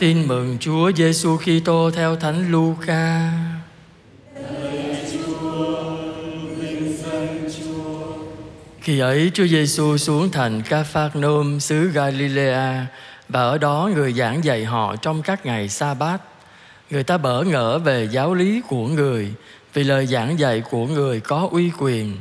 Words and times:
Tin 0.00 0.28
mừng 0.28 0.56
Chúa 0.60 0.92
Giêsu 0.96 1.36
Kitô 1.36 1.90
theo 1.90 2.16
Thánh 2.16 2.50
Luca. 2.52 3.32
Khi 8.80 8.98
ấy 8.98 9.30
Chúa 9.34 9.46
Giêsu 9.46 9.96
xuống 9.96 10.30
thành 10.30 10.62
Capernaum 10.62 11.58
xứ 11.58 11.88
Galilea 11.88 12.86
và 13.28 13.40
ở 13.40 13.58
đó 13.58 13.90
người 13.94 14.12
giảng 14.12 14.44
dạy 14.44 14.64
họ 14.64 14.96
trong 14.96 15.22
các 15.22 15.46
ngày 15.46 15.68
sa 15.68 15.94
bát. 15.94 16.22
Người 16.90 17.02
ta 17.02 17.18
bỡ 17.18 17.42
ngỡ 17.42 17.78
về 17.78 18.08
giáo 18.10 18.34
lý 18.34 18.62
của 18.68 18.86
người, 18.86 19.32
vì 19.74 19.84
lời 19.84 20.06
giảng 20.06 20.38
dạy 20.38 20.62
của 20.70 20.86
người 20.86 21.20
có 21.20 21.48
uy 21.52 21.70
quyền. 21.78 22.16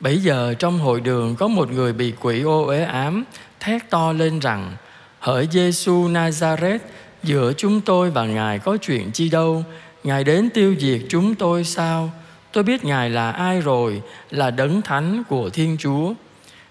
Bấy 0.00 0.18
giờ 0.18 0.54
trong 0.58 0.78
hội 0.78 1.00
đường 1.00 1.36
có 1.36 1.48
một 1.48 1.72
người 1.72 1.92
bị 1.92 2.12
quỷ 2.20 2.42
ô 2.42 2.66
uế 2.66 2.84
ám, 2.84 3.24
thét 3.60 3.90
to 3.90 4.12
lên 4.12 4.38
rằng, 4.38 4.76
hỡi 5.18 5.48
Giêsu 5.52 6.08
Nazareth 6.08 6.78
giữa 7.24 7.52
chúng 7.56 7.80
tôi 7.80 8.10
và 8.10 8.26
Ngài 8.26 8.58
có 8.58 8.76
chuyện 8.76 9.10
chi 9.10 9.28
đâu? 9.28 9.64
Ngài 10.04 10.24
đến 10.24 10.50
tiêu 10.54 10.74
diệt 10.78 11.00
chúng 11.08 11.34
tôi 11.34 11.64
sao? 11.64 12.10
Tôi 12.52 12.64
biết 12.64 12.84
Ngài 12.84 13.10
là 13.10 13.30
ai 13.30 13.60
rồi, 13.60 14.02
Là 14.30 14.50
đấng 14.50 14.82
thánh 14.82 15.22
của 15.28 15.50
Thiên 15.50 15.76
Chúa. 15.78 16.12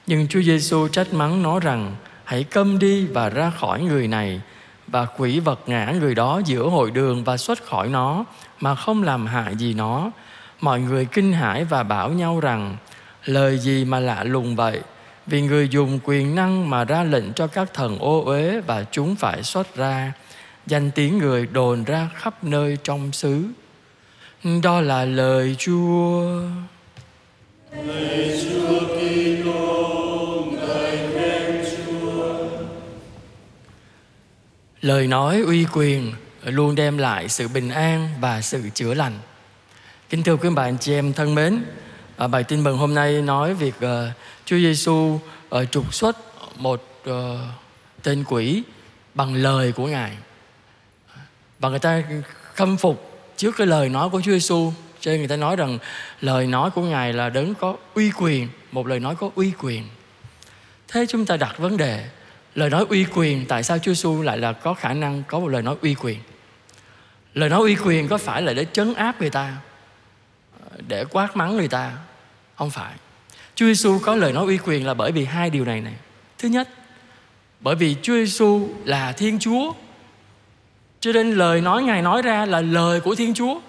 Nhưng 0.07 0.27
Chúa 0.27 0.41
Giêsu 0.41 0.87
trách 0.87 1.13
mắng 1.13 1.43
nó 1.43 1.59
rằng, 1.59 1.95
Hãy 2.23 2.43
câm 2.43 2.79
đi 2.79 3.05
và 3.05 3.29
ra 3.29 3.49
khỏi 3.59 3.81
người 3.81 4.07
này, 4.07 4.41
Và 4.87 5.05
quỷ 5.05 5.39
vật 5.39 5.59
ngã 5.67 5.93
người 5.99 6.15
đó 6.15 6.41
giữa 6.45 6.67
hội 6.67 6.91
đường 6.91 7.23
Và 7.23 7.37
xuất 7.37 7.63
khỏi 7.65 7.89
nó, 7.89 8.25
Mà 8.59 8.75
không 8.75 9.03
làm 9.03 9.25
hại 9.25 9.55
gì 9.55 9.73
nó. 9.73 10.11
Mọi 10.61 10.79
người 10.79 11.05
kinh 11.05 11.33
hãi 11.33 11.63
và 11.63 11.83
bảo 11.83 12.09
nhau 12.09 12.39
rằng, 12.39 12.77
Lời 13.25 13.59
gì 13.59 13.85
mà 13.85 13.99
lạ 13.99 14.23
lùng 14.23 14.55
vậy? 14.55 14.81
Vì 15.27 15.41
người 15.41 15.69
dùng 15.69 15.99
quyền 16.03 16.35
năng 16.35 16.69
mà 16.69 16.83
ra 16.83 17.03
lệnh 17.03 17.33
cho 17.33 17.47
các 17.47 17.73
thần 17.73 17.99
ô 17.99 18.23
uế 18.25 18.61
Và 18.61 18.85
chúng 18.91 19.15
phải 19.15 19.43
xuất 19.43 19.75
ra. 19.75 20.13
Danh 20.67 20.91
tiếng 20.91 21.17
người 21.17 21.45
đồn 21.45 21.83
ra 21.83 22.09
khắp 22.15 22.43
nơi 22.43 22.77
trong 22.83 23.11
xứ 23.11 23.43
Đó 24.63 24.81
là 24.81 25.05
lời 25.05 25.55
Chúa 25.59 26.41
Lời 27.81 28.41
Chúa 28.43 28.79
Kitô, 28.79 30.45
ngợi 30.51 30.97
khen 31.13 31.65
Chúa. 31.71 32.47
Lời 34.81 35.07
nói 35.07 35.41
uy 35.41 35.65
quyền 35.73 36.13
luôn 36.43 36.75
đem 36.75 36.97
lại 36.97 37.29
sự 37.29 37.47
bình 37.47 37.69
an 37.69 38.09
và 38.21 38.41
sự 38.41 38.69
chữa 38.73 38.93
lành. 38.93 39.13
Kính 40.09 40.23
thưa 40.23 40.35
quý 40.35 40.49
bạn 40.49 40.77
chị 40.77 40.93
em 40.93 41.13
thân 41.13 41.35
mến, 41.35 41.63
à, 42.17 42.27
bài 42.27 42.43
tin 42.43 42.63
mừng 42.63 42.77
hôm 42.77 42.93
nay 42.93 43.21
nói 43.21 43.53
việc 43.53 43.75
uh, 43.77 43.89
Chúa 44.45 44.57
Giêsu 44.57 44.91
uh, 44.91 45.21
à, 45.49 45.65
trục 45.65 45.93
xuất 45.93 46.17
một 46.57 46.83
uh, 47.09 47.13
tên 48.03 48.23
quỷ 48.27 48.63
bằng 49.13 49.35
lời 49.35 49.71
của 49.71 49.87
Ngài. 49.87 50.17
Và 51.63 51.69
người 51.69 51.79
ta 51.79 52.03
khâm 52.53 52.77
phục 52.77 53.21
trước 53.37 53.55
cái 53.57 53.67
lời 53.67 53.89
nói 53.89 54.09
của 54.09 54.21
Chúa 54.21 54.31
Giêsu, 54.31 54.71
cho 54.99 55.11
nên 55.11 55.19
người 55.19 55.27
ta 55.27 55.35
nói 55.35 55.55
rằng 55.55 55.77
lời 56.21 56.47
nói 56.47 56.71
của 56.71 56.81
Ngài 56.81 57.13
là 57.13 57.29
đấng 57.29 57.55
có 57.55 57.75
uy 57.93 58.11
quyền, 58.11 58.47
một 58.71 58.87
lời 58.87 58.99
nói 58.99 59.15
có 59.15 59.29
uy 59.35 59.51
quyền. 59.59 59.83
Thế 60.87 61.05
chúng 61.09 61.25
ta 61.25 61.37
đặt 61.37 61.57
vấn 61.57 61.77
đề 61.77 62.05
Lời 62.55 62.69
nói 62.69 62.85
uy 62.89 63.05
quyền 63.15 63.45
Tại 63.45 63.63
sao 63.63 63.77
Chúa 63.77 63.93
Giêsu 63.93 64.21
lại 64.21 64.37
là 64.37 64.53
có 64.53 64.73
khả 64.73 64.93
năng 64.93 65.23
Có 65.27 65.39
một 65.39 65.47
lời 65.47 65.61
nói 65.61 65.75
uy 65.81 65.95
quyền? 65.95 66.19
Lời 67.33 67.49
nói 67.49 67.59
uy 67.59 67.75
quyền 67.75 68.07
có 68.07 68.17
phải 68.17 68.41
là 68.41 68.53
để 68.53 68.65
trấn 68.73 68.93
áp 68.93 69.21
người 69.21 69.29
ta 69.29 69.57
Để 70.87 71.05
quát 71.05 71.35
mắng 71.35 71.57
người 71.57 71.67
ta? 71.67 71.91
Không 72.55 72.69
phải. 72.69 72.93
Chúa 73.55 73.65
Giêsu 73.65 73.99
có 73.99 74.15
lời 74.15 74.33
nói 74.33 74.45
uy 74.45 74.57
quyền 74.57 74.87
là 74.87 74.93
bởi 74.93 75.11
vì 75.11 75.25
hai 75.25 75.49
điều 75.49 75.65
này 75.65 75.81
này. 75.81 75.95
Thứ 76.37 76.47
nhất 76.47 76.69
Bởi 77.59 77.75
vì 77.75 77.95
Chúa 78.01 78.13
Giêsu 78.13 78.69
là 78.85 79.11
Thiên 79.11 79.39
Chúa. 79.39 79.73
Cho 81.03 81.11
nên 81.11 81.31
lời 81.31 81.61
nói 81.61 81.83
Ngài 81.83 82.01
nói 82.01 82.21
ra 82.21 82.45
là 82.45 82.61
lời 82.61 82.99
của 82.99 83.15
Thiên 83.15 83.33
Chúa 83.33 83.59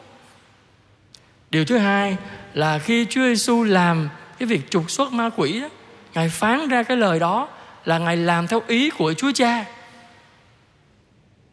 Điều 1.50 1.64
thứ 1.64 1.78
hai 1.78 2.16
là 2.54 2.78
khi 2.78 3.06
Chúa 3.10 3.20
Giêsu 3.20 3.62
làm 3.62 4.08
cái 4.38 4.46
việc 4.46 4.70
trục 4.70 4.90
xuất 4.90 5.12
ma 5.12 5.30
quỷ 5.36 5.60
đó, 5.60 5.68
Ngài 6.14 6.28
phán 6.28 6.68
ra 6.68 6.82
cái 6.82 6.96
lời 6.96 7.18
đó 7.18 7.48
là 7.84 7.98
Ngài 7.98 8.16
làm 8.16 8.46
theo 8.46 8.62
ý 8.66 8.90
của 8.90 9.14
Chúa 9.14 9.32
Cha. 9.32 9.64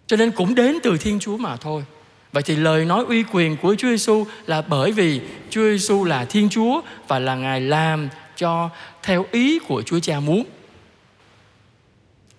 Cho 0.07 0.17
nên 0.17 0.31
cũng 0.31 0.55
đến 0.55 0.77
từ 0.83 0.97
Thiên 0.97 1.19
Chúa 1.19 1.37
mà 1.37 1.57
thôi. 1.57 1.83
Vậy 2.31 2.43
thì 2.43 2.55
lời 2.55 2.85
nói 2.85 3.05
uy 3.07 3.23
quyền 3.31 3.57
của 3.57 3.75
Chúa 3.77 3.89
Giêsu 3.89 4.25
là 4.45 4.61
bởi 4.61 4.91
vì 4.91 5.21
Chúa 5.49 5.61
Giêsu 5.61 6.03
là 6.03 6.25
Thiên 6.25 6.49
Chúa 6.49 6.81
và 7.07 7.19
là 7.19 7.35
Ngài 7.35 7.61
làm 7.61 8.09
cho 8.35 8.69
theo 9.03 9.25
ý 9.31 9.59
của 9.59 9.81
Chúa 9.81 9.99
Cha 9.99 10.19
muốn. 10.19 10.43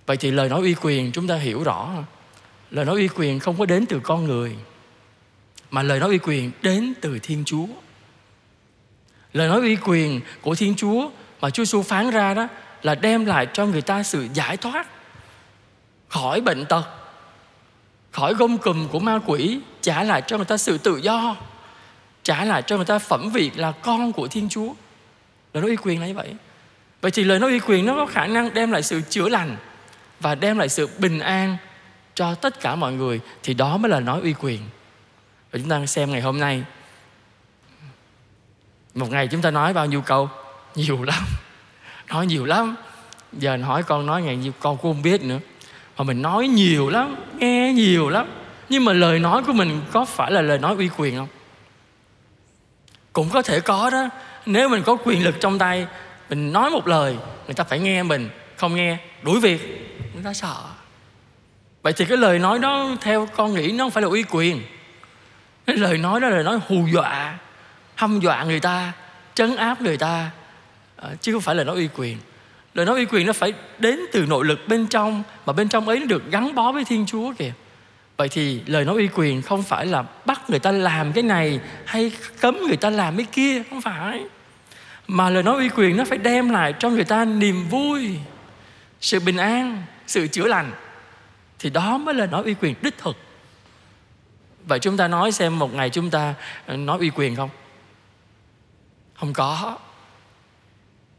Vậy 0.07 0.17
thì 0.17 0.31
lời 0.31 0.49
nói 0.49 0.61
uy 0.61 0.75
quyền 0.83 1.13
chúng 1.13 1.27
ta 1.27 1.37
hiểu 1.37 1.63
rõ 1.63 1.91
Lời 2.73 2.85
nói 2.85 2.97
uy 2.97 3.09
quyền 3.09 3.39
không 3.39 3.59
có 3.59 3.67
đến 3.67 3.87
từ 3.87 4.01
con 4.03 4.25
người, 4.25 4.57
Mà 5.71 5.83
lời 5.83 6.01
nói 6.01 6.09
uy 6.09 6.19
quyền 6.19 6.51
đến 6.63 6.95
từ 7.01 7.19
Thiên 7.19 7.45
Chúa. 7.45 7.67
Lời 9.33 9.49
nói 9.49 9.61
uy 9.61 9.77
quyền 9.77 10.21
của 10.43 10.55
Thiên 10.55 10.75
Chúa 10.77 11.11
mà 11.41 11.51
Chúa 11.51 11.65
Giêsu 11.65 11.83
phán 11.83 12.11
ra 12.11 12.35
đó 12.35 12.49
là 12.83 12.95
đem 12.95 13.25
lại 13.25 13.47
cho 13.53 13.67
người 13.67 13.83
ta 13.83 14.03
sự 14.03 14.29
giải 14.35 14.57
thoát 14.57 14.89
khỏi 16.09 16.41
bệnh 16.41 16.65
tật, 16.65 16.85
khỏi 18.11 18.35
gông 18.35 18.59
cùm 18.59 18.89
của 18.89 18.99
ma 18.99 19.19
quỷ, 19.27 19.61
trả 19.81 20.03
lại 20.03 20.23
cho 20.27 20.37
người 20.37 20.47
ta 20.47 20.57
sự 20.57 20.79
tự 20.79 20.97
do, 20.97 21.37
trả 22.23 22.45
lại 22.45 22.63
cho 22.63 22.77
người 22.77 22.85
ta 22.85 22.99
phẩm 22.99 23.31
vị 23.31 23.51
là 23.55 23.73
con 23.73 24.13
của 24.13 24.29
thiên 24.29 24.49
chúa. 24.49 24.73
Lời 25.55 25.63
nói 25.63 25.71
uy 25.71 25.77
quyền 25.77 26.01
là 26.01 26.07
như 26.07 26.15
vậy. 26.15 26.35
Vậy 27.01 27.11
thì 27.11 27.25
lời 27.25 27.39
nói 27.39 27.51
uy 27.51 27.61
quyền 27.61 27.87
nó 27.87 27.95
có 27.95 28.07
khả 28.07 28.27
năng 28.27 28.55
đem 28.55 28.71
lại 28.71 28.83
sự 28.83 29.01
chữa 29.11 29.29
lành 29.29 29.57
và 30.21 30.35
đem 30.35 30.59
lại 30.59 30.69
sự 30.69 30.89
bình 30.99 31.19
an 31.19 31.57
cho 32.15 32.35
tất 32.35 32.61
cả 32.61 32.77
mọi 32.77 32.93
người 32.93 33.21
thì 33.43 33.55
đó 33.55 33.77
mới 33.77 33.91
là 33.91 34.01
nói 34.01 34.21
uy 34.21 34.35
quyền. 34.41 34.61
Và 35.53 35.59
chúng 35.59 35.69
ta 35.69 35.87
xem 35.87 36.13
ngày 36.13 36.21
hôm 36.21 36.41
nay. 36.41 36.65
Một 38.95 39.11
ngày 39.11 39.29
chúng 39.31 39.43
ta 39.43 39.51
nói 39.51 39.73
bao 39.73 39.87
nhiêu 39.87 40.01
câu? 40.01 40.29
Nhiều 40.75 41.03
lắm. 41.03 41.25
Nói 42.09 42.27
nhiều 42.27 42.45
lắm. 42.45 42.77
Giờ 43.33 43.57
hỏi 43.57 43.83
con 43.83 44.07
nói 44.07 44.23
ngày 44.23 44.37
nhiêu, 44.37 44.53
con 44.61 44.77
cũng 44.77 44.95
không 44.95 45.03
biết 45.03 45.23
nữa. 45.23 45.39
Mà 45.97 46.05
mình 46.05 46.23
nói 46.23 46.49
nhiều 46.49 46.89
lắm, 46.89 47.17
nghe 47.39 47.73
nhiều 47.73 48.09
lắm. 48.09 48.27
Nhưng 48.69 48.85
mà 48.85 48.93
lời 48.93 49.19
nói 49.19 49.43
của 49.43 49.53
mình 49.53 49.81
có 49.93 50.05
phải 50.05 50.31
là 50.31 50.43
lời 50.43 50.59
nói 50.59 50.77
uy 50.77 50.89
quyền 50.97 51.17
không? 51.17 51.29
Cũng 53.13 53.31
có 53.31 53.43
thể 53.43 53.61
có 53.61 53.91
đó. 53.91 54.09
Nếu 54.47 54.69
mình 54.69 54.83
có 54.83 54.97
quyền 55.05 55.25
lực 55.25 55.35
trong 55.41 55.59
tay, 55.59 55.87
mình 56.29 56.53
nói 56.53 56.71
một 56.71 56.87
lời, 56.87 57.17
người 57.47 57.55
ta 57.55 57.65
phải 57.65 57.79
nghe 57.79 58.03
mình. 58.03 58.31
Không 58.57 58.75
nghe, 58.75 58.99
đuổi 59.23 59.41
việc. 59.41 59.61
Người 60.15 60.25
ta 60.25 60.33
sợ 60.33 60.57
vậy 61.83 61.93
thì 61.93 62.05
cái 62.05 62.17
lời 62.17 62.39
nói 62.39 62.59
đó, 62.59 62.97
theo 63.01 63.29
con 63.37 63.55
nghĩ, 63.55 63.73
nó 63.73 63.85
không 63.85 63.91
phải 63.91 64.03
là 64.03 64.09
uy 64.09 64.25
quyền. 64.31 64.63
Cái 65.67 65.77
lời 65.77 65.99
nói 65.99 66.21
đó 66.21 66.29
là 66.29 66.35
lời 66.35 66.45
nói 66.45 66.59
hù 66.69 66.87
dọa, 66.93 67.39
hăm 67.95 68.21
dọa 68.21 68.45
người 68.45 68.61
ta, 68.61 68.93
trấn 69.35 69.57
áp 69.57 69.83
người 69.83 69.97
ta 69.97 70.31
ờ, 70.97 71.15
chứ 71.21 71.33
không 71.33 71.41
phải 71.41 71.55
là 71.55 71.65
nói 71.65 71.77
uy 71.77 71.89
quyền. 71.97 72.17
Lời 72.75 72.87
nói 72.87 72.97
uy 72.97 73.05
quyền 73.05 73.27
nó 73.27 73.33
phải 73.33 73.53
đến 73.79 74.01
từ 74.13 74.27
nội 74.27 74.45
lực 74.45 74.69
bên 74.69 74.87
trong, 74.87 75.23
mà 75.47 75.53
bên 75.53 75.69
trong 75.69 75.89
ấy 75.89 75.99
nó 75.99 76.07
được 76.07 76.31
gắn 76.31 76.55
bó 76.55 76.73
với 76.73 76.85
thiên 76.85 77.07
chúa 77.07 77.33
kìa. 77.39 77.53
Vậy 78.17 78.29
thì 78.29 78.61
lời 78.67 78.85
nói 78.85 78.97
uy 78.97 79.09
quyền 79.15 79.43
không 79.43 79.63
phải 79.63 79.87
là 79.87 80.05
bắt 80.25 80.51
người 80.51 80.59
ta 80.59 80.73
làm 80.73 81.13
cái 81.13 81.23
này 81.23 81.61
hay 81.85 82.13
cấm 82.41 82.59
người 82.67 82.77
ta 82.77 82.91
làm 82.91 83.17
cái 83.17 83.27
kia, 83.33 83.63
không 83.71 83.81
phải. 83.81 84.25
Mà 85.09 85.31
lời 85.31 85.43
nói 85.43 85.57
uy 85.57 85.69
quyền 85.69 85.97
nó 85.97 86.05
phải 86.05 86.19
đem 86.19 86.51
lại 86.51 86.75
cho 86.79 86.91
người 86.91 87.05
ta 87.05 87.25
niềm 87.25 87.69
vui, 87.69 88.11
sự 89.01 89.21
bình 89.21 89.37
an, 89.37 89.83
sự 90.07 90.27
chữa 90.27 90.47
lành 90.47 90.73
thì 91.63 91.71
đó 91.71 91.99
mới 91.99 92.15
là 92.15 92.27
nói 92.27 92.43
uy 92.43 92.55
quyền 92.55 92.75
đích 92.83 92.99
thực. 92.99 93.17
Vậy 94.65 94.79
chúng 94.79 94.97
ta 94.97 95.09
nói 95.09 95.33
xem 95.33 95.59
một 95.59 95.75
ngày 95.75 95.91
chúng 95.91 96.11
ta 96.11 96.35
ờ, 96.67 96.77
nói 96.77 96.99
uy 96.99 97.11
quyền 97.11 97.37
không? 97.37 97.51
Không 99.15 99.33
có. 99.33 99.79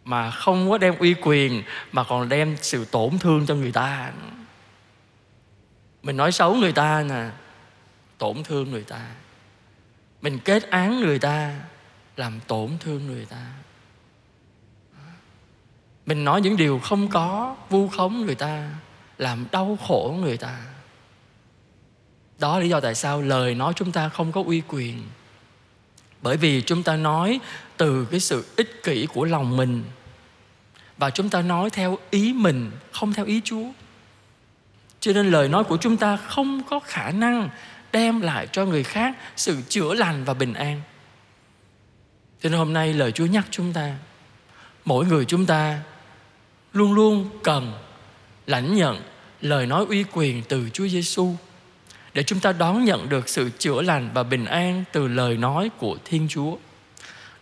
Mà 0.05 0.31
không 0.31 0.69
có 0.69 0.77
đem 0.77 0.95
uy 0.99 1.13
quyền, 1.21 1.63
mà 1.91 2.03
còn 2.03 2.29
đem 2.29 2.57
sự 2.61 2.85
tổn 2.85 3.19
thương 3.19 3.45
cho 3.45 3.55
người 3.55 3.71
ta. 3.71 4.11
Mình 6.03 6.17
nói 6.17 6.31
xấu 6.31 6.55
người 6.55 6.71
ta 6.71 7.03
nè, 7.09 7.29
tổn 8.17 8.43
thương 8.43 8.71
người 8.71 8.83
ta. 8.83 9.01
Mình 10.21 10.39
kết 10.39 10.69
án 10.69 10.99
người 10.99 11.19
ta, 11.19 11.59
làm 12.15 12.39
tổn 12.47 12.69
thương 12.79 13.07
người 13.07 13.25
ta. 13.25 13.45
Mình 16.05 16.23
nói 16.23 16.41
những 16.41 16.57
điều 16.57 16.79
không 16.79 17.07
có, 17.07 17.55
vu 17.69 17.87
khống 17.87 18.25
người 18.25 18.35
ta 18.35 18.69
làm 19.23 19.45
đau 19.51 19.77
khổ 19.87 20.15
người 20.19 20.37
ta. 20.37 20.57
Đó 22.39 22.57
là 22.57 22.63
lý 22.63 22.69
do 22.69 22.79
tại 22.79 22.95
sao 22.95 23.21
lời 23.21 23.55
nói 23.55 23.73
chúng 23.75 23.91
ta 23.91 24.09
không 24.09 24.31
có 24.31 24.43
uy 24.45 24.61
quyền. 24.67 25.03
Bởi 26.21 26.37
vì 26.37 26.61
chúng 26.61 26.83
ta 26.83 26.95
nói 26.95 27.39
từ 27.77 28.07
cái 28.11 28.19
sự 28.19 28.45
ích 28.55 28.83
kỷ 28.83 29.05
của 29.05 29.25
lòng 29.25 29.57
mình. 29.57 29.83
Và 30.97 31.09
chúng 31.09 31.29
ta 31.29 31.41
nói 31.41 31.69
theo 31.69 31.97
ý 32.09 32.33
mình, 32.33 32.71
không 32.91 33.13
theo 33.13 33.25
ý 33.25 33.41
chúa. 33.43 33.65
Cho 34.99 35.13
nên 35.13 35.31
lời 35.31 35.49
nói 35.49 35.63
của 35.63 35.77
chúng 35.77 35.97
ta 35.97 36.17
không 36.17 36.63
có 36.69 36.79
khả 36.79 37.11
năng 37.11 37.49
đem 37.91 38.21
lại 38.21 38.47
cho 38.51 38.65
người 38.65 38.83
khác 38.83 39.15
sự 39.35 39.61
chữa 39.69 39.93
lành 39.93 40.23
và 40.23 40.33
bình 40.33 40.53
an. 40.53 40.81
Cho 42.41 42.49
nên 42.49 42.57
hôm 42.59 42.73
nay 42.73 42.93
lời 42.93 43.11
chúa 43.11 43.25
nhắc 43.25 43.45
chúng 43.51 43.73
ta, 43.73 43.95
mỗi 44.85 45.05
người 45.05 45.25
chúng 45.25 45.45
ta 45.45 45.79
luôn 46.73 46.93
luôn 46.93 47.29
cần 47.43 47.73
lãnh 48.47 48.75
nhận 48.75 49.12
lời 49.43 49.65
nói 49.65 49.85
uy 49.89 50.05
quyền 50.11 50.43
từ 50.49 50.69
Chúa 50.73 50.87
Giêsu 50.87 51.35
để 52.13 52.23
chúng 52.23 52.39
ta 52.39 52.51
đón 52.51 52.85
nhận 52.85 53.09
được 53.09 53.29
sự 53.29 53.49
chữa 53.59 53.81
lành 53.81 54.09
và 54.13 54.23
bình 54.23 54.45
an 54.45 54.83
từ 54.91 55.07
lời 55.07 55.37
nói 55.37 55.69
của 55.77 55.97
Thiên 56.05 56.27
Chúa. 56.29 56.55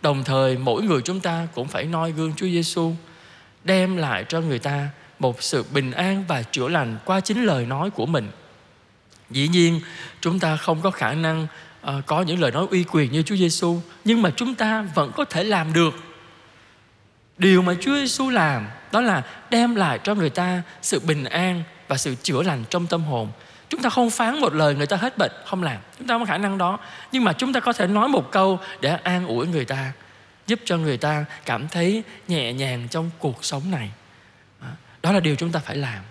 Đồng 0.02 0.24
thời 0.24 0.58
mỗi 0.58 0.82
người 0.82 1.00
chúng 1.04 1.20
ta 1.20 1.46
cũng 1.54 1.68
phải 1.68 1.84
noi 1.84 2.12
gương 2.12 2.32
Chúa 2.36 2.46
Giêsu 2.46 2.92
đem 3.64 3.96
lại 3.96 4.24
cho 4.28 4.40
người 4.40 4.58
ta 4.58 4.88
một 5.18 5.42
sự 5.42 5.64
bình 5.74 5.92
an 5.92 6.24
và 6.28 6.42
chữa 6.42 6.68
lành 6.68 6.98
qua 7.04 7.20
chính 7.20 7.44
lời 7.44 7.66
nói 7.66 7.90
của 7.90 8.06
mình. 8.06 8.30
Dĩ 9.30 9.48
nhiên 9.48 9.80
chúng 10.20 10.38
ta 10.38 10.56
không 10.56 10.80
có 10.80 10.90
khả 10.90 11.14
năng 11.14 11.46
uh, 11.86 12.06
có 12.06 12.22
những 12.22 12.40
lời 12.40 12.50
nói 12.50 12.66
uy 12.70 12.84
quyền 12.84 13.12
như 13.12 13.22
Chúa 13.22 13.36
Giêsu, 13.36 13.80
nhưng 14.04 14.22
mà 14.22 14.30
chúng 14.36 14.54
ta 14.54 14.82
vẫn 14.94 15.12
có 15.16 15.24
thể 15.24 15.44
làm 15.44 15.72
được. 15.72 15.94
Điều 17.38 17.62
mà 17.62 17.74
Chúa 17.80 17.94
Giêsu 17.94 18.30
làm 18.30 18.66
đó 18.92 19.00
là 19.00 19.22
đem 19.50 19.74
lại 19.74 19.98
cho 20.04 20.14
người 20.14 20.30
ta 20.30 20.62
sự 20.82 21.00
bình 21.00 21.24
an 21.24 21.62
và 21.92 21.98
sự 21.98 22.14
chữa 22.22 22.42
lành 22.42 22.64
trong 22.70 22.86
tâm 22.86 23.04
hồn. 23.04 23.28
Chúng 23.68 23.82
ta 23.82 23.90
không 23.90 24.10
phán 24.10 24.40
một 24.40 24.54
lời 24.54 24.74
người 24.74 24.86
ta 24.86 24.96
hết 24.96 25.18
bệnh, 25.18 25.32
không 25.46 25.62
làm. 25.62 25.76
Chúng 25.98 26.06
ta 26.06 26.14
không 26.14 26.22
có 26.22 26.26
khả 26.26 26.38
năng 26.38 26.58
đó. 26.58 26.78
Nhưng 27.12 27.24
mà 27.24 27.32
chúng 27.32 27.52
ta 27.52 27.60
có 27.60 27.72
thể 27.72 27.86
nói 27.86 28.08
một 28.08 28.32
câu 28.32 28.60
để 28.80 28.90
an 28.90 29.26
ủi 29.26 29.46
người 29.46 29.64
ta, 29.64 29.92
giúp 30.46 30.60
cho 30.64 30.76
người 30.76 30.96
ta 30.96 31.24
cảm 31.44 31.68
thấy 31.68 32.02
nhẹ 32.28 32.52
nhàng 32.52 32.88
trong 32.90 33.10
cuộc 33.18 33.44
sống 33.44 33.70
này. 33.70 33.90
À, 34.60 34.68
đó 35.02 35.12
là 35.12 35.20
điều 35.20 35.36
chúng 35.36 35.52
ta 35.52 35.60
phải 35.60 35.76
làm. 35.76 36.02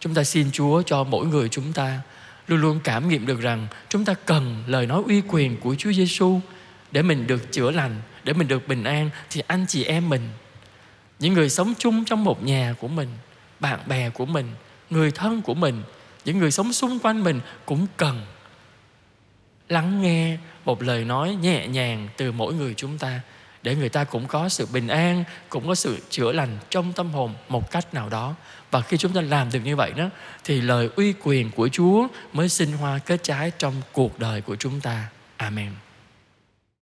Chúng 0.00 0.14
ta 0.14 0.24
xin 0.24 0.50
Chúa 0.52 0.82
cho 0.82 1.04
mỗi 1.04 1.26
người 1.26 1.48
chúng 1.48 1.72
ta 1.72 2.00
luôn 2.48 2.60
luôn 2.60 2.80
cảm 2.84 3.08
nghiệm 3.08 3.26
được 3.26 3.40
rằng 3.40 3.66
chúng 3.88 4.04
ta 4.04 4.14
cần 4.26 4.64
lời 4.66 4.86
nói 4.86 5.02
uy 5.06 5.22
quyền 5.28 5.60
của 5.60 5.74
Chúa 5.78 5.92
Giêsu 5.92 6.40
để 6.90 7.02
mình 7.02 7.26
được 7.26 7.52
chữa 7.52 7.70
lành, 7.70 8.00
để 8.24 8.32
mình 8.32 8.48
được 8.48 8.68
bình 8.68 8.84
an 8.84 9.10
thì 9.30 9.42
anh 9.46 9.66
chị 9.68 9.84
em 9.84 10.08
mình 10.08 10.28
những 11.18 11.34
người 11.34 11.50
sống 11.50 11.74
chung 11.78 12.04
trong 12.04 12.24
một 12.24 12.42
nhà 12.42 12.74
của 12.80 12.88
mình, 12.88 13.08
bạn 13.60 13.80
bè 13.86 14.10
của 14.10 14.26
mình, 14.26 14.46
người 14.90 15.10
thân 15.10 15.42
của 15.42 15.54
mình, 15.54 15.82
những 16.24 16.38
người 16.38 16.50
sống 16.50 16.72
xung 16.72 16.98
quanh 16.98 17.24
mình 17.24 17.40
cũng 17.66 17.86
cần 17.96 18.20
lắng 19.68 20.02
nghe 20.02 20.36
một 20.64 20.82
lời 20.82 21.04
nói 21.04 21.36
nhẹ 21.42 21.66
nhàng 21.66 22.08
từ 22.16 22.32
mỗi 22.32 22.54
người 22.54 22.74
chúng 22.74 22.98
ta 22.98 23.20
để 23.62 23.74
người 23.74 23.88
ta 23.88 24.04
cũng 24.04 24.26
có 24.26 24.48
sự 24.48 24.66
bình 24.72 24.88
an 24.88 25.24
cũng 25.48 25.68
có 25.68 25.74
sự 25.74 25.98
chữa 26.10 26.32
lành 26.32 26.58
trong 26.70 26.92
tâm 26.92 27.10
hồn 27.10 27.34
một 27.48 27.70
cách 27.70 27.94
nào 27.94 28.08
đó 28.08 28.34
và 28.70 28.80
khi 28.80 28.96
chúng 28.96 29.12
ta 29.12 29.20
làm 29.20 29.50
được 29.52 29.60
như 29.64 29.76
vậy 29.76 29.92
đó 29.96 30.10
thì 30.44 30.60
lời 30.60 30.88
uy 30.96 31.14
quyền 31.22 31.50
của 31.50 31.68
Chúa 31.68 32.06
mới 32.32 32.48
sinh 32.48 32.72
hoa 32.72 32.98
kết 32.98 33.22
trái 33.22 33.52
trong 33.58 33.74
cuộc 33.92 34.18
đời 34.18 34.40
của 34.40 34.56
chúng 34.56 34.80
ta. 34.80 35.08
Amen. 35.36 35.83